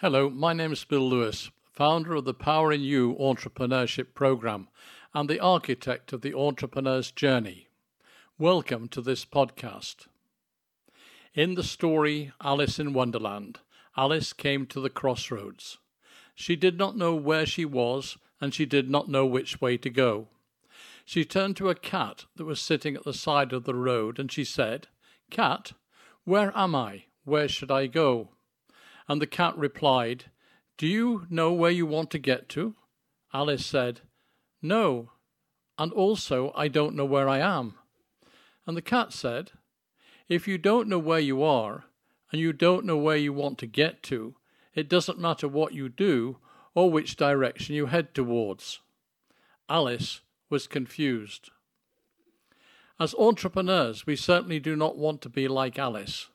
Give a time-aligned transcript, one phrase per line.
[0.00, 4.68] Hello, my name is Bill Lewis, founder of the Power in You Entrepreneurship Program
[5.12, 7.68] and the architect of the entrepreneur's journey.
[8.38, 10.06] Welcome to this podcast.
[11.34, 13.58] In the story Alice in Wonderland,
[13.94, 15.76] Alice came to the crossroads.
[16.34, 19.90] She did not know where she was, and she did not know which way to
[19.90, 20.28] go.
[21.04, 24.32] She turned to a cat that was sitting at the side of the road, and
[24.32, 24.88] she said,
[25.30, 25.72] Cat,
[26.24, 27.04] where am I?
[27.24, 28.30] Where should I go?
[29.10, 30.26] And the cat replied,
[30.78, 32.76] Do you know where you want to get to?
[33.34, 34.02] Alice said,
[34.62, 35.10] No,
[35.76, 37.74] and also I don't know where I am.
[38.68, 39.50] And the cat said,
[40.28, 41.86] If you don't know where you are,
[42.30, 44.36] and you don't know where you want to get to,
[44.76, 46.36] it doesn't matter what you do
[46.76, 48.78] or which direction you head towards.
[49.68, 51.50] Alice was confused.
[53.00, 56.28] As entrepreneurs, we certainly do not want to be like Alice.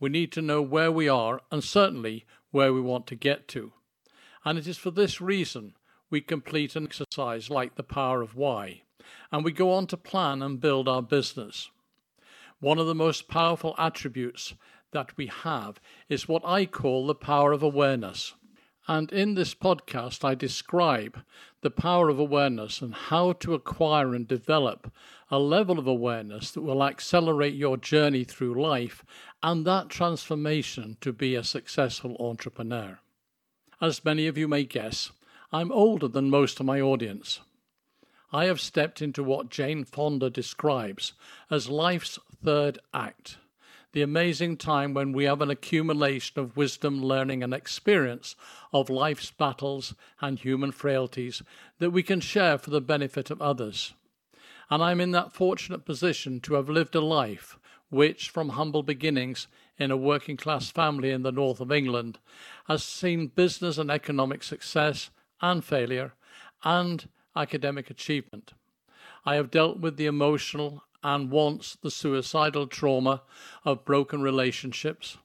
[0.00, 3.72] We need to know where we are and certainly where we want to get to.
[4.44, 5.74] And it is for this reason
[6.10, 8.82] we complete an exercise like the power of why,
[9.30, 11.70] and we go on to plan and build our business.
[12.60, 14.54] One of the most powerful attributes
[14.92, 18.34] that we have is what I call the power of awareness.
[18.88, 21.22] And in this podcast, I describe
[21.60, 24.90] the power of awareness and how to acquire and develop
[25.30, 29.04] a level of awareness that will accelerate your journey through life
[29.42, 32.98] and that transformation to be a successful entrepreneur.
[33.78, 35.12] As many of you may guess,
[35.52, 37.40] I'm older than most of my audience.
[38.32, 41.12] I have stepped into what Jane Fonda describes
[41.50, 43.36] as life's third act
[43.98, 48.36] the amazing time when we have an accumulation of wisdom, learning, and experience
[48.72, 51.42] of life's battles and human frailties
[51.80, 53.94] that we can share for the benefit of others.
[54.70, 57.58] And I'm in that fortunate position to have lived a life
[57.90, 62.20] which, from humble beginnings in a working class family in the north of England,
[62.68, 65.10] has seen business and economic success
[65.42, 66.12] and failure
[66.62, 68.52] and academic achievement.
[69.26, 73.22] I have dealt with the emotional and once the suicidal trauma
[73.64, 75.18] of broken relationships.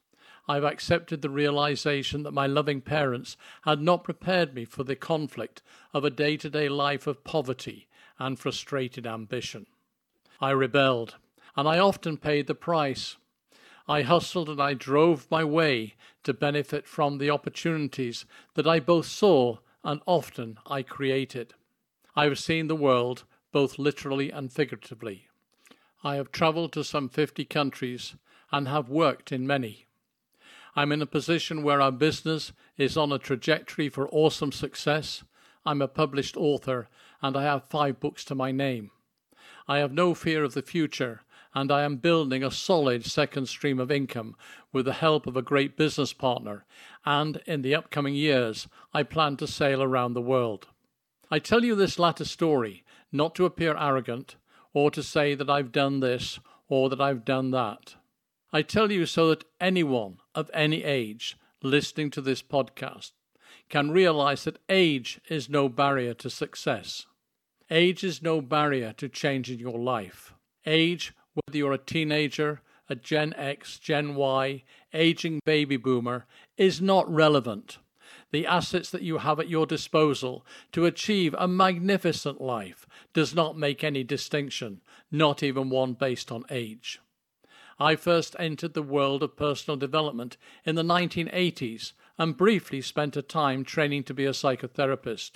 [0.46, 5.62] I've accepted the realization that my loving parents had not prepared me for the conflict
[5.92, 9.66] of a day to day life of poverty and frustrated ambition.
[10.40, 11.16] I rebelled,
[11.56, 13.16] and I often paid the price.
[13.88, 18.24] I hustled and I drove my way to benefit from the opportunities
[18.54, 21.54] that I both saw and often I created.
[22.16, 25.28] I have seen the world both literally and figuratively.
[26.04, 28.14] I have travelled to some 50 countries
[28.52, 29.86] and have worked in many.
[30.76, 35.24] I'm in a position where our business is on a trajectory for awesome success.
[35.64, 36.88] I'm a published author
[37.22, 38.90] and I have five books to my name.
[39.66, 41.22] I have no fear of the future
[41.54, 44.36] and I am building a solid second stream of income
[44.72, 46.66] with the help of a great business partner.
[47.06, 50.66] And in the upcoming years, I plan to sail around the world.
[51.30, 54.36] I tell you this latter story not to appear arrogant,
[54.74, 57.94] or to say that I've done this or that I've done that.
[58.52, 63.12] I tell you so that anyone of any age listening to this podcast
[63.70, 67.06] can realize that age is no barrier to success.
[67.70, 70.34] Age is no barrier to changing your life.
[70.66, 74.62] Age, whether you're a teenager, a Gen X, Gen Y,
[74.92, 76.26] aging baby boomer,
[76.58, 77.78] is not relevant.
[78.30, 83.58] The assets that you have at your disposal to achieve a magnificent life does not
[83.58, 84.80] make any distinction,
[85.10, 87.00] not even one based on age.
[87.78, 93.22] I first entered the world of personal development in the 1980s and briefly spent a
[93.22, 95.32] time training to be a psychotherapist.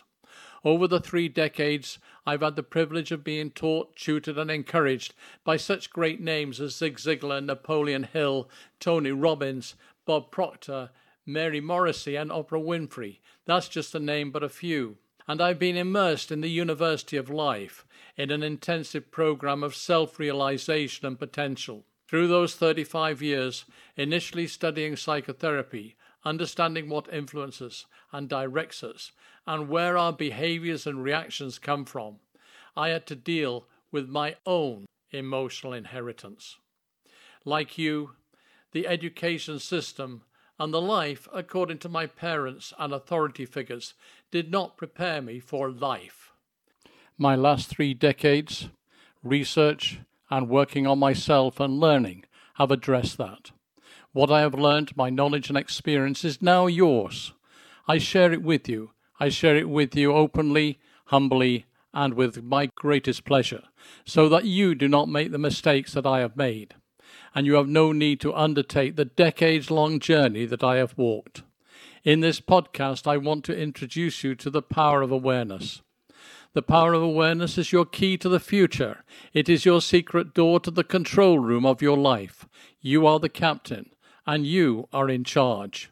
[0.65, 5.57] Over the three decades, I've had the privilege of being taught, tutored, and encouraged by
[5.57, 8.49] such great names as Zig Ziglar, Napoleon Hill,
[8.81, 9.75] Tony Robbins,
[10.05, 10.91] Bob Proctor,
[11.29, 13.19] Mary Morrissey, and Oprah Winfrey.
[13.45, 14.97] That's just a name but a few.
[15.27, 17.85] And I've been immersed in the University of Life
[18.17, 21.85] in an intensive program of self realization and potential.
[22.09, 29.13] Through those 35 years, initially studying psychotherapy, understanding what influences and directs us,
[29.47, 32.21] and where our behaviors and reactions come from,
[32.75, 36.57] I had to deal with my own emotional inheritance.
[37.45, 38.13] Like you,
[38.73, 40.23] the education system
[40.59, 43.95] and the life, according to my parents and authority figures,
[44.31, 46.33] did not prepare me for life.
[47.17, 48.69] My last three decades,
[49.23, 50.01] research
[50.31, 52.25] and working on myself and learning
[52.55, 53.53] have addressed that.
[54.13, 57.33] What I have learned, my knowledge and experience, is now yours.
[57.87, 58.91] I share it with you.
[59.21, 63.63] I share it with you openly, humbly, and with my greatest pleasure,
[64.05, 66.75] so that you do not make the mistakes that I have made
[67.35, 71.43] and you have no need to undertake the decades long journey that I have walked.
[72.05, 75.83] In this podcast, I want to introduce you to the power of awareness.
[76.55, 79.05] The power of awareness is your key to the future.
[79.33, 82.49] It is your secret door to the control room of your life.
[82.81, 83.91] You are the captain,
[84.27, 85.91] and you are in charge.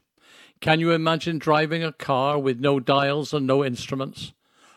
[0.60, 4.32] Can you imagine driving a car with no dials and no instruments?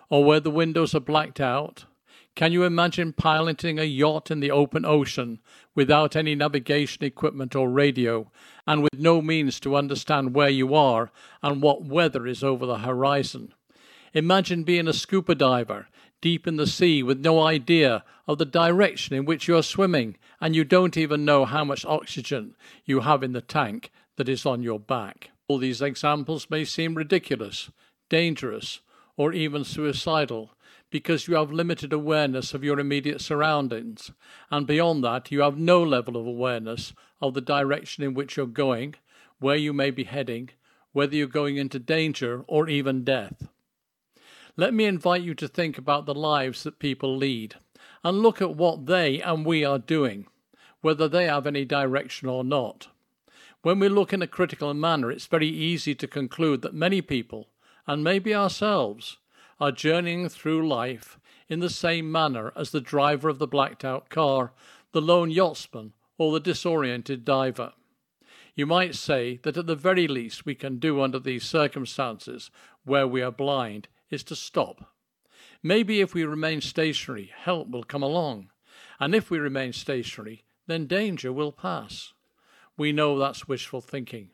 [0.09, 1.85] Or where the windows are blacked out?
[2.39, 5.41] Can you imagine piloting a yacht in the open ocean
[5.75, 8.31] without any navigation equipment or radio,
[8.65, 11.11] and with no means to understand where you are
[11.43, 13.53] and what weather is over the horizon?
[14.13, 15.89] Imagine being a scuba diver
[16.21, 20.15] deep in the sea with no idea of the direction in which you are swimming,
[20.39, 24.45] and you don't even know how much oxygen you have in the tank that is
[24.45, 25.31] on your back.
[25.49, 27.69] All these examples may seem ridiculous,
[28.07, 28.79] dangerous,
[29.17, 30.51] or even suicidal
[30.89, 34.11] because you have limited awareness of your immediate surroundings,
[34.49, 38.47] and beyond that, you have no level of awareness of the direction in which you're
[38.47, 38.95] going,
[39.39, 40.49] where you may be heading,
[40.91, 43.47] whether you're going into danger or even death.
[44.57, 47.55] Let me invite you to think about the lives that people lead
[48.03, 50.27] and look at what they and we are doing,
[50.81, 52.87] whether they have any direction or not.
[53.61, 57.49] When we look in a critical manner, it's very easy to conclude that many people,
[57.85, 59.17] and maybe ourselves,
[59.59, 64.09] are journeying through life in the same manner as the driver of the blacked out
[64.09, 64.53] car,
[64.91, 67.73] the lone yachtsman, or the disoriented diver.
[68.55, 72.51] You might say that at the very least we can do under these circumstances,
[72.83, 74.93] where we are blind, is to stop.
[75.63, 78.49] Maybe if we remain stationary, help will come along.
[78.99, 82.13] And if we remain stationary, then danger will pass.
[82.77, 84.29] We know that's wishful thinking.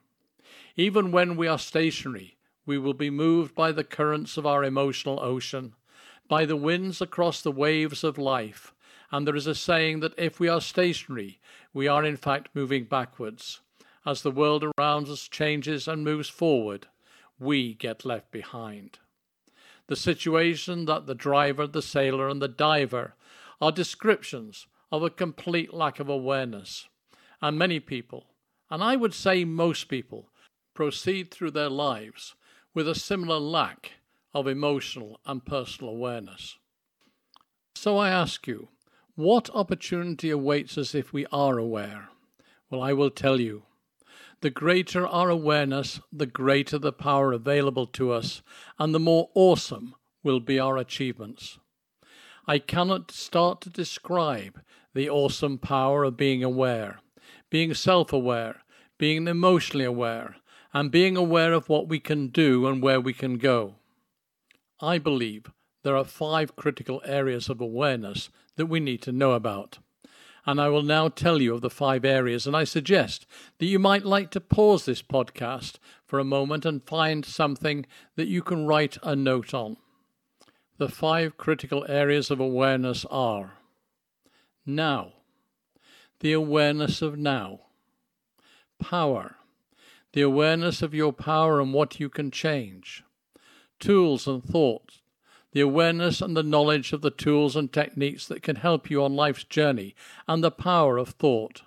[0.75, 2.34] Even when we are stationary,
[2.65, 5.75] we will be moved by the currents of our emotional ocean,
[6.27, 8.73] by the winds across the waves of life.
[9.11, 11.39] And there is a saying that if we are stationary,
[11.73, 13.61] we are in fact moving backwards.
[14.05, 16.87] As the world around us changes and moves forward,
[17.39, 18.99] we get left behind.
[19.87, 23.13] The situation that the driver, the sailor, and the diver
[23.61, 26.87] are descriptions of a complete lack of awareness.
[27.41, 28.25] And many people,
[28.71, 30.29] and I would say most people,
[30.73, 32.35] proceed through their lives
[32.75, 33.93] with a similar lack
[34.33, 36.57] of emotional and personal awareness.
[37.73, 38.67] So I ask you,
[39.15, 42.09] what opportunity awaits us if we are aware?
[42.69, 43.63] Well, I will tell you
[44.41, 48.41] the greater our awareness, the greater the power available to us,
[48.77, 51.57] and the more awesome will be our achievements.
[52.45, 54.61] I cannot start to describe
[54.93, 56.99] the awesome power of being aware,
[57.49, 58.63] being self aware,
[58.97, 60.35] being emotionally aware,
[60.75, 63.73] and being aware of what we can do and where we can go.
[64.79, 65.51] I believe
[65.81, 69.79] there are five critical areas of awareness that we need to know about
[70.45, 72.45] and I will now tell you of the five areas.
[72.45, 73.25] And I suggest
[73.57, 77.85] that you might like to pause this podcast for a moment and find something
[78.15, 79.77] that you can write a note on.
[80.77, 83.53] The five critical areas of awareness are
[84.65, 85.13] now,
[86.19, 87.61] the awareness of now,
[88.79, 89.37] power,
[90.15, 93.03] the awareness of your power and what you can change,
[93.81, 95.01] tools and thoughts,
[95.51, 99.13] the awareness and the knowledge of the tools and techniques that can help you on
[99.13, 99.93] life's journey,
[100.25, 101.63] and the power of thought.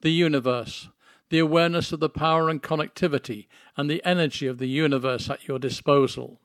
[0.00, 0.90] The universe,
[1.28, 5.58] the awareness of the power and connectivity and the energy of the universe at your
[5.58, 6.38] disposal.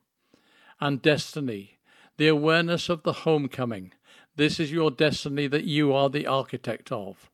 [0.81, 1.77] And destiny,
[2.17, 3.93] the awareness of the homecoming.
[4.37, 7.29] This is your destiny that you are the architect of.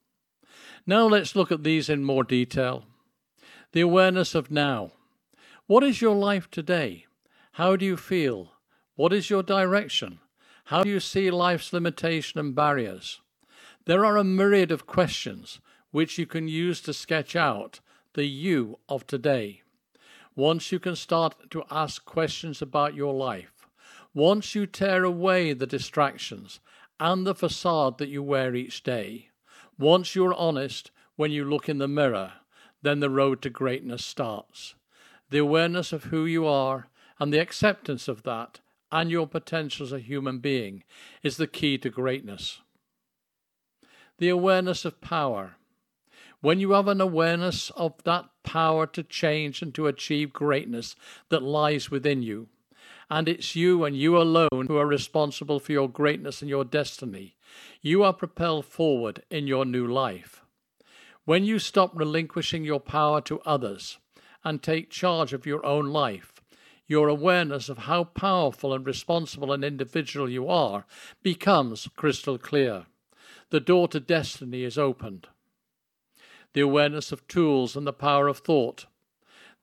[0.86, 2.84] Now let's look at these in more detail.
[3.74, 4.92] The awareness of now.
[5.66, 7.08] What is your life today?
[7.54, 8.52] How do you feel?
[8.96, 10.20] What is your direction?
[10.66, 13.20] How do you see life's limitation and barriers?
[13.86, 17.80] There are a myriad of questions which you can use to sketch out
[18.14, 19.64] the you of today.
[20.36, 23.68] Once you can start to ask questions about your life,
[24.14, 26.60] once you tear away the distractions
[27.00, 29.30] and the facade that you wear each day,
[29.80, 32.34] once you're honest when you look in the mirror,
[32.84, 34.76] then the road to greatness starts.
[35.32, 38.60] The awareness of who you are and the acceptance of that
[38.92, 40.84] and your potential as a human being
[41.24, 42.62] is the key to greatness.
[44.20, 45.56] The awareness of power.
[46.42, 50.96] When you have an awareness of that power to change and to achieve greatness
[51.30, 52.50] that lies within you,
[53.10, 57.36] and it's you and you alone who are responsible for your greatness and your destiny,
[57.82, 60.43] you are propelled forward in your new life.
[61.26, 63.98] When you stop relinquishing your power to others
[64.44, 66.34] and take charge of your own life,
[66.86, 70.86] your awareness of how powerful and responsible an individual you are
[71.22, 72.88] becomes crystal clear.
[73.52, 75.28] The door to destiny is opened.
[76.52, 78.86] The awareness of tools and the power of thought.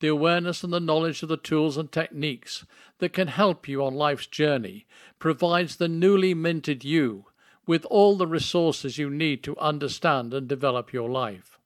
[0.00, 2.64] the awareness and the knowledge of the tools and techniques
[2.99, 4.87] that can help you on life's journey
[5.19, 7.26] provides the newly minted you
[7.67, 11.59] with all the resources you need to understand and develop your life.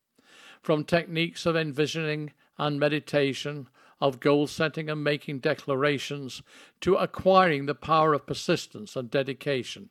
[0.60, 3.68] From techniques of envisioning and meditation,
[4.00, 6.42] of goal setting and making declarations,
[6.80, 9.90] to acquiring the power of persistence and dedication,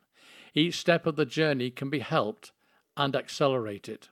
[0.53, 2.51] each step of the journey can be helped
[2.95, 4.09] and accelerated.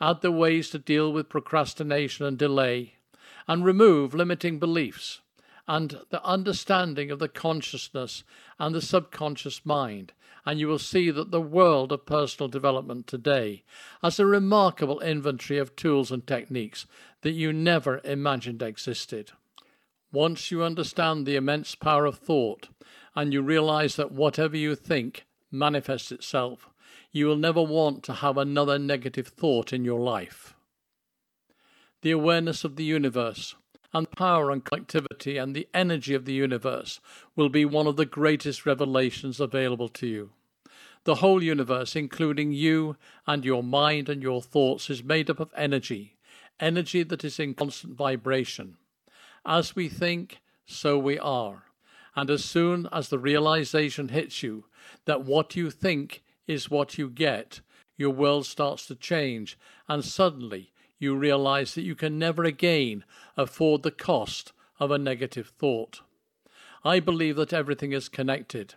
[0.00, 2.94] Add the ways to deal with procrastination and delay,
[3.48, 5.20] and remove limiting beliefs
[5.68, 8.22] and the understanding of the consciousness
[8.58, 10.12] and the subconscious mind,
[10.44, 13.64] and you will see that the world of personal development today
[14.02, 16.86] has a remarkable inventory of tools and techniques
[17.22, 19.32] that you never imagined existed.
[20.12, 22.68] Once you understand the immense power of thought,
[23.16, 26.68] and you realize that whatever you think manifests itself,
[27.10, 30.54] you will never want to have another negative thought in your life.
[32.02, 33.56] The awareness of the universe
[33.92, 37.00] and power and connectivity and the energy of the universe
[37.34, 40.30] will be one of the greatest revelations available to you.
[41.04, 45.52] The whole universe, including you and your mind and your thoughts, is made up of
[45.56, 46.16] energy,
[46.58, 48.76] energy that is in constant vibration.
[49.44, 51.62] As we think, so we are.
[52.16, 54.64] And as soon as the realization hits you
[55.04, 57.60] that what you think is what you get,
[57.96, 59.56] your world starts to change,
[59.88, 63.04] and suddenly you realize that you can never again
[63.36, 66.00] afford the cost of a negative thought.
[66.84, 68.74] I believe that everything is connected,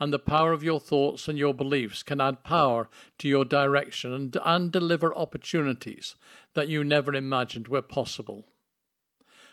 [0.00, 2.88] and the power of your thoughts and your beliefs can add power
[3.18, 6.16] to your direction and, and deliver opportunities
[6.54, 8.46] that you never imagined were possible.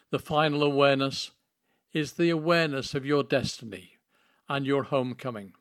[0.09, 1.31] The final awareness
[1.93, 3.97] is the awareness of your destiny
[4.47, 5.53] and your homecoming.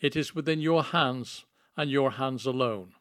[0.00, 1.44] It is within your hands
[1.76, 2.94] and your hands alone.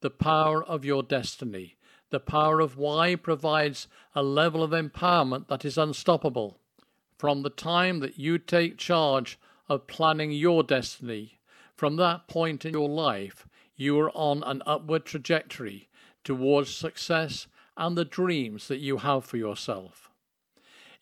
[0.00, 1.75] The power of your destiny
[2.10, 6.58] the power of why provides a level of empowerment that is unstoppable.
[7.18, 11.38] From the time that you take charge of planning your destiny,
[11.74, 15.88] from that point in your life, you are on an upward trajectory
[16.24, 17.46] towards success
[17.76, 20.10] and the dreams that you have for yourself.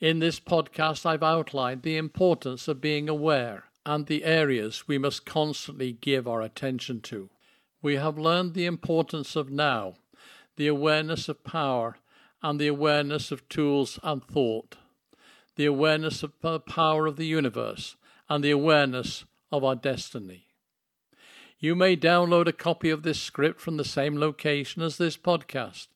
[0.01, 5.25] In this podcast, I've outlined the importance of being aware and the areas we must
[5.25, 7.31] constantly give our attention to.
[7.83, 9.95] We have learned the importance of now
[10.57, 11.99] the awareness of power
[12.43, 14.77] and the awareness of tools and thought,
[15.57, 17.97] the awareness of the power of the universe
[18.29, 20.47] and the awareness of our destiny.
[21.59, 25.87] You may download a copy of this script from the same location as this podcast,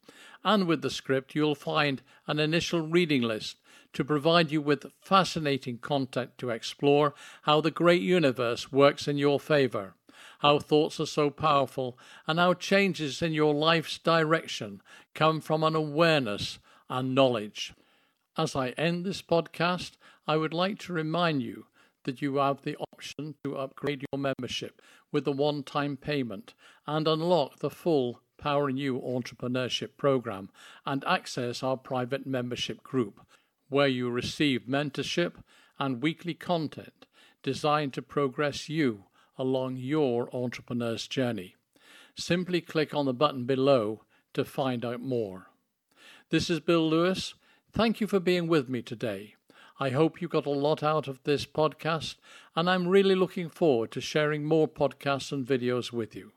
[0.45, 3.59] and with the script you'll find an initial reading list
[3.93, 9.41] to provide you with fascinating content to explore how the great universe works in your
[9.41, 9.95] favor
[10.39, 14.81] how thoughts are so powerful, and how changes in your life's direction
[15.15, 17.75] come from an awareness and knowledge.
[18.37, 19.93] As I end this podcast,
[20.27, 21.67] I would like to remind you
[22.05, 24.81] that you have the option to upgrade your membership
[25.11, 26.55] with a one time payment
[26.87, 30.49] and unlock the full Power You Entrepreneurship Program
[30.87, 33.21] and access our private membership group,
[33.69, 35.35] where you receive mentorship
[35.79, 37.07] and weekly content
[37.43, 39.05] designed to progress you
[39.39, 41.55] along your entrepreneur's journey.
[42.17, 44.03] Simply click on the button below
[44.35, 45.47] to find out more.
[46.31, 47.35] This is Bill Lewis.
[47.73, 49.37] Thank you for being with me today.
[49.81, 52.17] I hope you got a lot out of this podcast,
[52.57, 56.33] and I'm really looking forward to sharing more podcasts and videos with you.